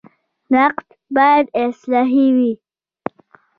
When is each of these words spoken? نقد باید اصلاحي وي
نقد 0.55 0.87
باید 1.15 1.45
اصلاحي 1.65 2.25
وي 2.35 2.53